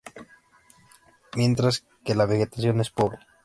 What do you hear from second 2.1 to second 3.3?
la vegetación es pobre.